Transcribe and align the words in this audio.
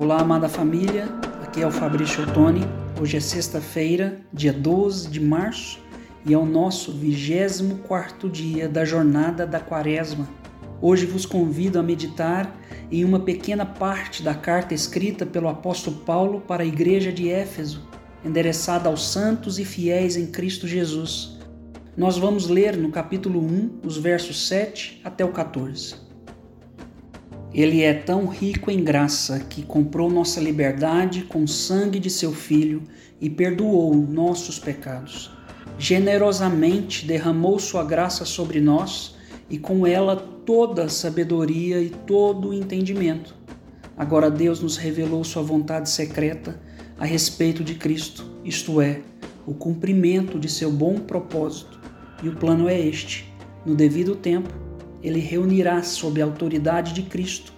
Olá, 0.00 0.22
amada 0.22 0.48
família. 0.48 1.10
Aqui 1.42 1.60
é 1.60 1.66
o 1.66 1.70
Fabrício 1.70 2.22
Ottoni. 2.22 2.62
Hoje 2.98 3.18
é 3.18 3.20
sexta-feira, 3.20 4.16
dia 4.32 4.50
12 4.50 5.10
de 5.10 5.20
março, 5.20 5.78
e 6.24 6.32
é 6.32 6.38
o 6.38 6.46
nosso 6.46 6.90
24 6.90 8.30
dia 8.30 8.66
da 8.66 8.82
jornada 8.82 9.46
da 9.46 9.60
Quaresma. 9.60 10.26
Hoje 10.80 11.04
vos 11.04 11.26
convido 11.26 11.78
a 11.78 11.82
meditar 11.82 12.50
em 12.90 13.04
uma 13.04 13.20
pequena 13.20 13.66
parte 13.66 14.22
da 14.22 14.32
carta 14.32 14.72
escrita 14.72 15.26
pelo 15.26 15.48
apóstolo 15.48 15.98
Paulo 15.98 16.40
para 16.40 16.62
a 16.62 16.66
igreja 16.66 17.12
de 17.12 17.28
Éfeso, 17.28 17.86
endereçada 18.24 18.88
aos 18.88 19.06
santos 19.06 19.58
e 19.58 19.66
fiéis 19.66 20.16
em 20.16 20.28
Cristo 20.28 20.66
Jesus. 20.66 21.38
Nós 21.94 22.16
vamos 22.16 22.48
ler 22.48 22.74
no 22.74 22.90
capítulo 22.90 23.38
1, 23.38 23.80
os 23.84 23.98
versos 23.98 24.48
7 24.48 25.02
até 25.04 25.26
o 25.26 25.30
14. 25.30 26.09
Ele 27.52 27.82
é 27.82 27.92
tão 27.92 28.26
rico 28.26 28.70
em 28.70 28.82
graça 28.84 29.40
que 29.40 29.62
comprou 29.62 30.08
nossa 30.08 30.40
liberdade 30.40 31.22
com 31.22 31.42
o 31.42 31.48
sangue 31.48 31.98
de 31.98 32.08
seu 32.08 32.32
Filho 32.32 32.82
e 33.20 33.28
perdoou 33.28 33.94
nossos 33.94 34.58
pecados. 34.58 35.32
Generosamente 35.76 37.04
derramou 37.06 37.58
sua 37.58 37.84
graça 37.84 38.24
sobre 38.24 38.60
nós 38.60 39.16
e 39.48 39.58
com 39.58 39.84
ela 39.84 40.14
toda 40.14 40.84
a 40.84 40.88
sabedoria 40.88 41.80
e 41.80 41.90
todo 41.90 42.50
o 42.50 42.54
entendimento. 42.54 43.34
Agora 43.96 44.30
Deus 44.30 44.60
nos 44.60 44.76
revelou 44.76 45.24
sua 45.24 45.42
vontade 45.42 45.90
secreta 45.90 46.60
a 46.98 47.04
respeito 47.04 47.64
de 47.64 47.74
Cristo, 47.74 48.24
isto 48.44 48.80
é, 48.80 49.00
o 49.44 49.52
cumprimento 49.52 50.38
de 50.38 50.48
seu 50.48 50.70
bom 50.70 51.00
propósito. 51.00 51.80
E 52.22 52.28
o 52.28 52.36
plano 52.36 52.68
é 52.68 52.78
este: 52.78 53.30
no 53.66 53.74
devido 53.74 54.14
tempo, 54.14 54.50
ele 55.02 55.20
reunirá 55.20 55.82
sob 55.82 56.20
a 56.20 56.24
autoridade 56.24 56.92
de 56.92 57.02
Cristo 57.02 57.52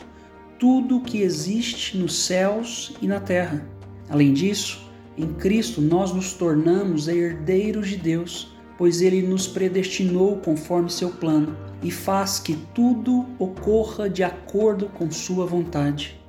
tudo 0.63 0.99
o 0.99 1.01
que 1.01 1.21
existe 1.23 1.99
nos 1.99 2.25
céus 2.25 2.95
e 3.03 3.09
na 3.09 3.19
terra. 3.19 3.67
Além 4.09 4.33
disso, 4.33 4.89
em 5.19 5.27
Cristo 5.35 5.81
nós 5.81 6.13
nos 6.13 6.35
tornamos 6.35 7.09
herdeiros 7.09 7.89
de 7.89 7.97
Deus, 7.97 8.55
pois 8.79 9.03
ele 9.03 9.23
nos 9.23 9.49
predestinou 9.49 10.37
conforme 10.37 10.89
seu 10.89 11.11
plano 11.11 11.57
e 11.83 11.91
faz 11.91 12.39
que 12.39 12.55
tudo 12.73 13.27
ocorra 13.41 14.09
de 14.09 14.23
acordo 14.23 14.87
com 14.87 15.11
sua 15.11 15.45
vontade. 15.47 16.21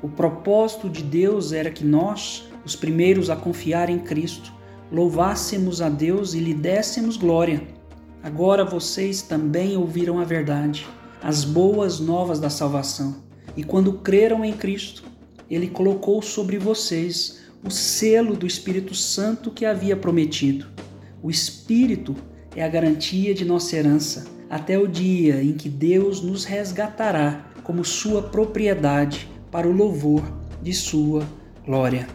O 0.00 0.08
propósito 0.08 0.88
de 0.88 1.02
Deus 1.02 1.52
era 1.52 1.70
que 1.70 1.84
nós, 1.84 2.48
os 2.64 2.74
primeiros 2.74 3.28
a 3.28 3.36
confiar 3.36 3.90
em 3.90 3.98
Cristo, 3.98 4.50
louvássemos 4.90 5.82
a 5.82 5.90
Deus 5.90 6.32
e 6.32 6.40
lhe 6.40 6.54
dessemos 6.54 7.18
glória. 7.18 7.62
Agora 8.24 8.64
vocês 8.64 9.20
também 9.20 9.76
ouviram 9.76 10.18
a 10.18 10.24
verdade, 10.24 10.86
as 11.22 11.44
boas 11.44 12.00
novas 12.00 12.40
da 12.40 12.48
salvação. 12.48 13.16
E 13.54 13.62
quando 13.62 13.98
creram 13.98 14.42
em 14.42 14.54
Cristo, 14.54 15.04
ele 15.50 15.68
colocou 15.68 16.22
sobre 16.22 16.58
vocês 16.58 17.40
o 17.62 17.70
selo 17.70 18.34
do 18.34 18.46
Espírito 18.46 18.94
Santo 18.94 19.50
que 19.50 19.66
havia 19.66 19.94
prometido. 19.94 20.64
O 21.22 21.30
Espírito 21.30 22.16
é 22.56 22.64
a 22.64 22.68
garantia 22.68 23.34
de 23.34 23.44
nossa 23.44 23.76
herança 23.76 24.24
até 24.48 24.78
o 24.78 24.88
dia 24.88 25.42
em 25.42 25.52
que 25.52 25.68
Deus 25.68 26.22
nos 26.22 26.46
resgatará 26.46 27.44
como 27.62 27.84
sua 27.84 28.22
propriedade 28.22 29.28
para 29.50 29.68
o 29.68 29.72
louvor 29.72 30.22
de 30.62 30.72
sua 30.72 31.28
glória. 31.66 32.08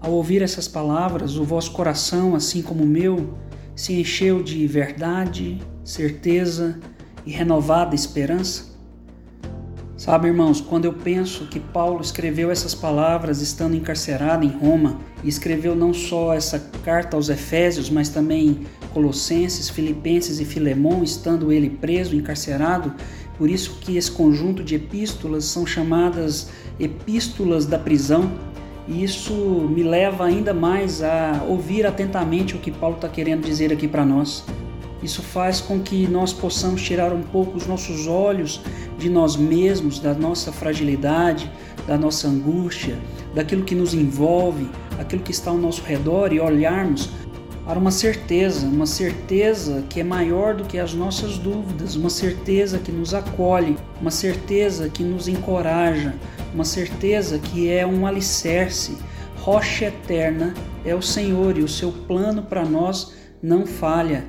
Ao 0.00 0.10
ouvir 0.10 0.42
essas 0.42 0.66
palavras, 0.66 1.36
o 1.36 1.44
vosso 1.44 1.70
coração, 1.70 2.34
assim 2.34 2.62
como 2.62 2.82
o 2.82 2.86
meu, 2.86 3.38
se 3.78 3.92
encheu 3.92 4.42
de 4.42 4.66
verdade, 4.66 5.56
certeza 5.84 6.80
e 7.24 7.30
renovada 7.30 7.94
esperança? 7.94 8.76
Sabe, 9.96 10.26
irmãos, 10.26 10.60
quando 10.60 10.86
eu 10.86 10.92
penso 10.92 11.46
que 11.46 11.60
Paulo 11.60 12.00
escreveu 12.00 12.50
essas 12.50 12.74
palavras 12.74 13.40
estando 13.40 13.76
encarcerado 13.76 14.44
em 14.44 14.48
Roma, 14.48 14.98
e 15.22 15.28
escreveu 15.28 15.76
não 15.76 15.94
só 15.94 16.34
essa 16.34 16.58
carta 16.84 17.16
aos 17.16 17.28
Efésios, 17.28 17.88
mas 17.88 18.08
também 18.08 18.66
Colossenses, 18.92 19.68
Filipenses 19.68 20.40
e 20.40 20.44
Filemão, 20.44 21.04
estando 21.04 21.52
ele 21.52 21.70
preso, 21.70 22.16
encarcerado, 22.16 22.92
por 23.36 23.48
isso 23.48 23.78
que 23.80 23.96
esse 23.96 24.10
conjunto 24.10 24.64
de 24.64 24.74
epístolas 24.74 25.44
são 25.44 25.64
chamadas 25.64 26.48
epístolas 26.80 27.64
da 27.64 27.78
prisão, 27.78 28.32
e 28.88 29.04
isso 29.04 29.34
me 29.34 29.82
leva 29.82 30.24
ainda 30.24 30.54
mais 30.54 31.02
a 31.02 31.44
ouvir 31.46 31.86
atentamente 31.86 32.56
o 32.56 32.58
que 32.58 32.70
Paulo 32.70 32.96
está 32.96 33.08
querendo 33.08 33.44
dizer 33.44 33.70
aqui 33.70 33.86
para 33.86 34.04
nós. 34.04 34.44
Isso 35.02 35.22
faz 35.22 35.60
com 35.60 35.78
que 35.78 36.08
nós 36.08 36.32
possamos 36.32 36.82
tirar 36.82 37.12
um 37.12 37.22
pouco 37.22 37.56
os 37.56 37.66
nossos 37.66 38.06
olhos 38.06 38.60
de 38.98 39.08
nós 39.08 39.36
mesmos, 39.36 40.00
da 40.00 40.14
nossa 40.14 40.50
fragilidade, 40.50 41.50
da 41.86 41.96
nossa 41.96 42.26
angústia, 42.26 42.98
daquilo 43.34 43.62
que 43.62 43.74
nos 43.74 43.94
envolve, 43.94 44.68
aquilo 44.98 45.22
que 45.22 45.30
está 45.30 45.50
ao 45.50 45.58
nosso 45.58 45.82
redor 45.82 46.32
e 46.32 46.40
olharmos 46.40 47.10
para 47.64 47.78
uma 47.78 47.90
certeza, 47.90 48.66
uma 48.66 48.86
certeza 48.86 49.84
que 49.90 50.00
é 50.00 50.04
maior 50.04 50.54
do 50.54 50.64
que 50.64 50.78
as 50.78 50.94
nossas 50.94 51.36
dúvidas, 51.36 51.94
uma 51.94 52.08
certeza 52.08 52.78
que 52.78 52.90
nos 52.90 53.12
acolhe, 53.12 53.76
uma 54.00 54.10
certeza 54.10 54.88
que 54.88 55.04
nos 55.04 55.28
encoraja, 55.28 56.14
uma 56.54 56.64
certeza 56.64 57.38
que 57.38 57.68
é 57.68 57.86
um 57.86 58.06
alicerce. 58.06 58.96
Rocha 59.36 59.86
eterna 59.86 60.54
é 60.84 60.94
o 60.94 61.02
Senhor 61.02 61.56
e 61.56 61.62
o 61.62 61.68
seu 61.68 61.92
plano 61.92 62.42
para 62.42 62.64
nós 62.64 63.14
não 63.42 63.66
falha. 63.66 64.26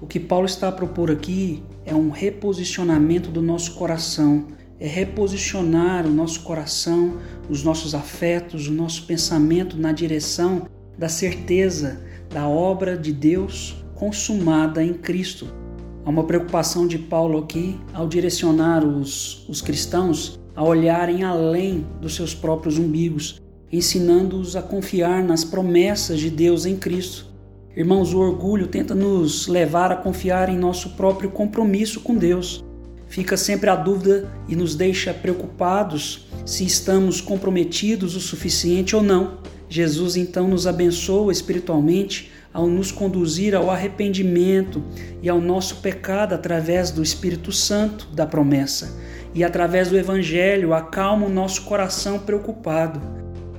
O 0.00 0.06
que 0.06 0.20
Paulo 0.20 0.46
está 0.46 0.68
a 0.68 0.72
propor 0.72 1.10
aqui 1.10 1.62
é 1.86 1.94
um 1.94 2.10
reposicionamento 2.10 3.30
do 3.30 3.40
nosso 3.40 3.74
coração, 3.74 4.48
é 4.78 4.86
reposicionar 4.86 6.06
o 6.06 6.10
nosso 6.10 6.42
coração, 6.42 7.18
os 7.48 7.62
nossos 7.62 7.94
afetos, 7.94 8.68
o 8.68 8.72
nosso 8.72 9.06
pensamento 9.06 9.76
na 9.78 9.92
direção 9.92 10.68
da 10.98 11.08
certeza 11.08 12.00
da 12.28 12.48
obra 12.48 12.96
de 12.96 13.12
Deus 13.12 13.82
consumada 13.94 14.82
em 14.82 14.92
Cristo. 14.92 15.63
Há 16.04 16.10
uma 16.10 16.24
preocupação 16.24 16.86
de 16.86 16.98
Paulo 16.98 17.38
aqui 17.38 17.80
ao 17.94 18.06
direcionar 18.06 18.84
os, 18.84 19.48
os 19.48 19.62
cristãos 19.62 20.38
a 20.54 20.62
olharem 20.62 21.24
além 21.24 21.86
dos 21.98 22.14
seus 22.14 22.34
próprios 22.34 22.78
umbigos, 22.78 23.40
ensinando-os 23.72 24.54
a 24.54 24.60
confiar 24.60 25.22
nas 25.24 25.44
promessas 25.44 26.20
de 26.20 26.28
Deus 26.28 26.66
em 26.66 26.76
Cristo. 26.76 27.26
Irmãos, 27.74 28.12
o 28.12 28.18
orgulho 28.18 28.66
tenta 28.66 28.94
nos 28.94 29.48
levar 29.48 29.90
a 29.90 29.96
confiar 29.96 30.50
em 30.50 30.58
nosso 30.58 30.90
próprio 30.90 31.30
compromisso 31.30 32.00
com 32.00 32.14
Deus. 32.14 32.62
Fica 33.08 33.36
sempre 33.36 33.70
a 33.70 33.74
dúvida 33.74 34.30
e 34.46 34.54
nos 34.54 34.74
deixa 34.76 35.14
preocupados 35.14 36.26
se 36.44 36.66
estamos 36.66 37.22
comprometidos 37.22 38.14
o 38.14 38.20
suficiente 38.20 38.94
ou 38.94 39.02
não. 39.02 39.38
Jesus 39.70 40.16
então 40.16 40.46
nos 40.46 40.66
abençoa 40.66 41.32
espiritualmente 41.32 42.30
ao 42.54 42.68
nos 42.68 42.92
conduzir 42.92 43.52
ao 43.52 43.68
arrependimento 43.68 44.80
e 45.20 45.28
ao 45.28 45.40
nosso 45.40 45.78
pecado 45.78 46.34
através 46.34 46.92
do 46.92 47.02
Espírito 47.02 47.50
Santo 47.50 48.06
da 48.14 48.24
promessa. 48.24 48.96
E 49.34 49.42
através 49.42 49.90
do 49.90 49.98
Evangelho 49.98 50.72
acalma 50.72 51.26
o 51.26 51.30
nosso 51.30 51.64
coração 51.64 52.20
preocupado. 52.20 53.02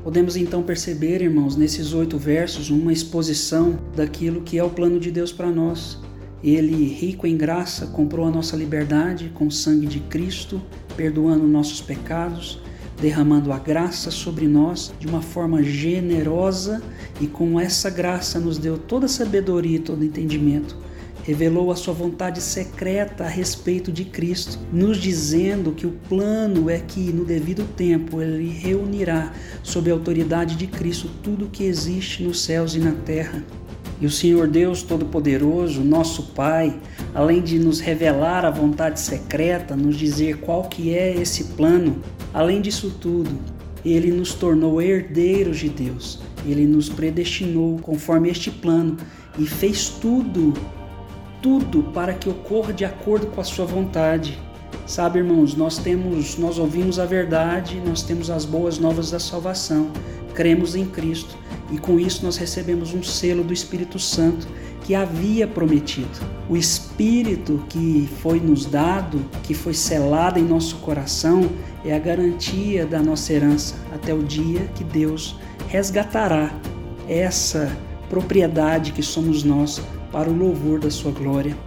Podemos 0.02 0.38
então 0.38 0.64
perceber, 0.64 1.22
irmãos, 1.22 1.58
nesses 1.58 1.94
oito 1.94 2.18
versos, 2.18 2.70
uma 2.70 2.94
exposição 2.94 3.78
daquilo 3.94 4.42
que 4.42 4.58
é 4.58 4.64
o 4.64 4.70
plano 4.70 4.98
de 4.98 5.12
Deus 5.12 5.34
para 5.34 5.52
nós. 5.52 6.00
Ele, 6.42 6.86
rico 6.88 7.28
em 7.28 7.36
graça, 7.36 7.88
comprou 7.88 8.26
a 8.26 8.32
nossa 8.32 8.56
liberdade 8.56 9.30
com 9.34 9.48
o 9.48 9.52
sangue 9.52 9.88
de 9.88 10.00
Cristo, 10.00 10.62
perdoando 10.96 11.46
nossos 11.46 11.82
pecados 11.82 12.62
derramando 13.00 13.52
a 13.52 13.60
graça 13.60 14.10
sobre 14.10 14.48
nós 14.48 14.94
de 15.00 15.08
uma 15.08 15.22
forma 15.22 15.62
generosa 15.62 16.82
e 17.20 17.28
com 17.28 17.60
essa 17.60 17.90
graça 17.90 18.40
nos 18.40 18.58
deu 18.58 18.78
toda 18.78 19.06
a 19.06 19.10
sabedoria 19.10 19.78
e 19.78 19.80
todo 19.80 20.04
entendimento. 20.04 20.78
Revelou 21.24 21.72
a 21.72 21.76
sua 21.76 21.94
vontade 21.94 22.40
secreta 22.40 23.24
a 23.24 23.28
respeito 23.28 23.92
de 23.92 24.06
Cristo, 24.06 24.60
nos 24.72 24.98
dizendo 24.98 25.72
que 25.72 25.88
o 25.88 25.92
plano 26.08 26.70
é 26.70 26.78
que, 26.78 27.12
no 27.12 27.26
devido 27.26 27.66
tempo, 27.76 28.22
ele 28.22 28.48
reunirá, 28.50 29.34
sob 29.64 29.90
a 29.90 29.94
autoridade 29.94 30.56
de 30.56 30.68
Cristo, 30.68 31.10
tudo 31.24 31.46
o 31.46 31.50
que 31.50 31.64
existe 31.64 32.22
nos 32.22 32.42
céus 32.42 32.76
e 32.76 32.80
na 32.80 32.92
terra. 32.92 33.44
E 34.00 34.06
o 34.06 34.12
Senhor 34.12 34.48
Deus 34.48 34.84
Todo-Poderoso, 34.84 35.82
nosso 35.84 36.24
Pai, 36.34 36.78
além 37.14 37.42
de 37.42 37.58
nos 37.58 37.80
revelar 37.80 38.46
a 38.46 38.52
vontade 38.52 39.00
secreta, 39.00 39.76
nos 39.76 39.96
dizer 39.96 40.38
qual 40.38 40.64
que 40.64 40.94
é 40.94 41.16
esse 41.16 41.46
plano, 41.56 42.02
Além 42.36 42.60
disso 42.60 42.94
tudo, 43.00 43.32
ele 43.86 44.12
nos 44.12 44.34
tornou 44.34 44.82
herdeiros 44.82 45.58
de 45.60 45.70
Deus. 45.70 46.20
Ele 46.46 46.66
nos 46.66 46.90
predestinou 46.90 47.80
conforme 47.80 48.30
este 48.30 48.52
plano 48.52 48.98
e 49.40 49.46
fez 49.46 49.88
tudo, 49.88 50.54
tudo 51.42 51.82
para 51.94 52.14
que 52.14 52.28
ocorra 52.28 52.74
de 52.74 52.84
acordo 52.84 53.28
com 53.28 53.40
a 53.40 53.44
sua 53.46 53.66
vontade. 53.66 54.38
Sabe, 54.86 55.20
irmãos, 55.20 55.56
nós 55.56 55.78
temos, 55.78 56.38
nós 56.38 56.60
ouvimos 56.60 57.00
a 57.00 57.06
verdade, 57.06 57.82
nós 57.86 58.04
temos 58.04 58.30
as 58.30 58.44
boas 58.44 58.78
novas 58.80 59.12
da 59.12 59.20
salvação, 59.20 59.90
cremos 60.34 60.76
em 60.76 60.86
Cristo 60.86 61.38
e 61.76 61.78
com 61.78 62.00
isso 62.00 62.24
nós 62.24 62.38
recebemos 62.38 62.94
um 62.94 63.04
selo 63.04 63.44
do 63.44 63.52
Espírito 63.52 64.00
Santo 64.00 64.48
que 64.86 64.96
havia 64.96 65.46
prometido. 65.46 66.08
O 66.50 66.56
Espírito 66.56 67.66
que 67.68 68.08
foi 68.22 68.40
nos 68.40 68.66
dado, 68.66 69.20
que 69.44 69.54
foi 69.54 69.74
selado 69.74 70.40
em 70.40 70.44
nosso 70.44 70.78
coração, 70.78 71.50
é 71.84 71.94
a 71.94 72.00
garantia 72.00 72.86
da 72.86 73.02
nossa 73.02 73.34
herança 73.34 73.76
até 73.94 74.14
o 74.14 74.24
dia 74.24 74.62
que 74.74 74.86
Deus 74.86 75.36
resgatará 75.68 76.58
essa 77.10 77.70
propriedade 78.10 78.94
que 78.94 79.04
somos 79.04 79.44
nós 79.44 79.82
para 80.14 80.30
o 80.30 80.34
louvor 80.34 80.80
da 80.80 80.90
Sua 80.90 81.12
glória. 81.12 81.58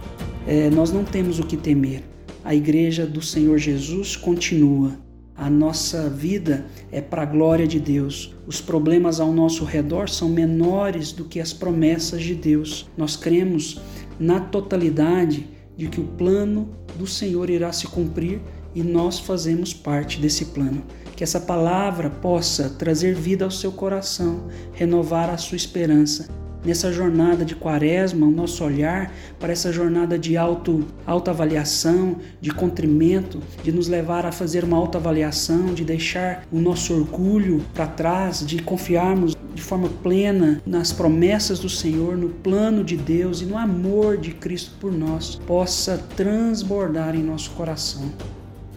É, 0.47 0.71
nós 0.71 0.91
não 0.91 1.03
temos 1.03 1.37
o 1.37 1.43
que 1.43 1.55
temer. 1.55 2.01
A 2.43 2.55
igreja 2.55 3.05
do 3.05 3.21
Senhor 3.21 3.59
Jesus 3.59 4.15
continua 4.15 4.93
a 5.39 5.49
nossa 5.49 6.09
vida 6.09 6.65
é 6.91 6.99
para 6.99 7.21
a 7.21 7.25
glória 7.25 7.65
de 7.65 7.79
Deus. 7.79 8.35
Os 8.45 8.59
problemas 8.59 9.21
ao 9.21 9.31
nosso 9.31 9.63
redor 9.63 10.09
são 10.09 10.27
menores 10.27 11.13
do 11.13 11.23
que 11.23 11.39
as 11.39 11.53
promessas 11.53 12.21
de 12.21 12.35
Deus. 12.35 12.89
Nós 12.97 13.15
cremos 13.15 13.79
na 14.19 14.41
totalidade 14.41 15.47
de 15.77 15.87
que 15.87 16.01
o 16.01 16.03
plano 16.03 16.69
do 16.97 17.07
Senhor 17.07 17.49
irá 17.49 17.71
se 17.71 17.87
cumprir 17.87 18.41
e 18.75 18.83
nós 18.83 19.17
fazemos 19.17 19.73
parte 19.73 20.19
desse 20.19 20.45
plano. 20.45 20.83
Que 21.15 21.23
essa 21.23 21.39
palavra 21.39 22.09
possa 22.09 22.69
trazer 22.69 23.15
vida 23.15 23.45
ao 23.45 23.51
seu 23.51 23.71
coração, 23.71 24.47
renovar 24.73 25.29
a 25.29 25.37
sua 25.37 25.55
esperança 25.55 26.38
nessa 26.63 26.91
jornada 26.91 27.45
de 27.45 27.55
quaresma, 27.55 28.27
o 28.27 28.31
nosso 28.31 28.63
olhar 28.63 29.11
para 29.39 29.51
essa 29.51 29.71
jornada 29.71 30.17
de 30.17 30.35
auto, 30.35 30.85
autoavaliação, 31.05 32.17
de 32.41 32.51
contrimento, 32.51 33.39
de 33.63 33.71
nos 33.71 33.87
levar 33.87 34.25
a 34.25 34.31
fazer 34.31 34.63
uma 34.63 34.77
autoavaliação, 34.77 35.73
de 35.73 35.83
deixar 35.83 36.45
o 36.51 36.59
nosso 36.59 36.93
orgulho 36.93 37.63
para 37.73 37.87
trás, 37.87 38.45
de 38.45 38.61
confiarmos 38.61 39.35
de 39.53 39.61
forma 39.61 39.89
plena 40.01 40.61
nas 40.65 40.91
promessas 40.91 41.59
do 41.59 41.69
Senhor, 41.69 42.17
no 42.17 42.29
plano 42.29 42.83
de 42.83 42.95
Deus 42.95 43.41
e 43.41 43.45
no 43.45 43.57
amor 43.57 44.17
de 44.17 44.31
Cristo 44.31 44.71
por 44.79 44.91
nós, 44.91 45.35
possa 45.47 45.97
transbordar 46.15 47.15
em 47.15 47.23
nosso 47.23 47.51
coração. 47.51 48.03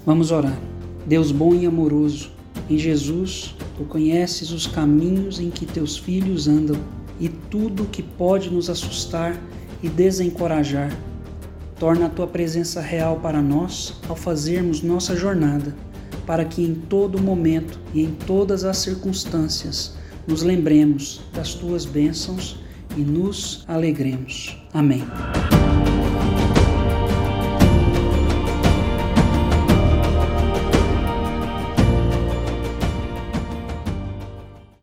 Vamos 0.05 0.31
orar. 0.31 0.58
Deus 1.06 1.32
bom 1.32 1.55
e 1.55 1.67
amoroso, 1.67 2.31
em 2.70 2.79
Jesus, 2.79 3.55
tu 3.76 3.84
conheces 3.84 4.50
os 4.50 4.67
caminhos 4.67 5.40
em 5.40 5.50
que 5.50 5.67
teus 5.67 5.96
filhos 5.96 6.46
andam 6.46 6.76
e 7.22 7.28
tudo 7.28 7.84
que 7.84 8.02
pode 8.02 8.50
nos 8.50 8.69
assustar 8.69 9.40
e 9.80 9.88
desencorajar. 9.88 10.90
Torna 11.78 12.06
a 12.06 12.08
tua 12.08 12.26
presença 12.26 12.80
real 12.80 13.20
para 13.20 13.40
nós 13.40 13.94
ao 14.08 14.16
fazermos 14.16 14.82
nossa 14.82 15.14
jornada, 15.14 15.72
para 16.26 16.44
que 16.44 16.64
em 16.64 16.74
todo 16.74 17.22
momento 17.22 17.78
e 17.94 18.02
em 18.02 18.10
todas 18.26 18.64
as 18.64 18.78
circunstâncias 18.78 19.94
nos 20.26 20.42
lembremos 20.42 21.20
das 21.32 21.54
tuas 21.54 21.84
bênçãos 21.84 22.56
e 22.96 23.00
nos 23.00 23.64
alegremos. 23.69 24.60
Amém. 24.74 25.04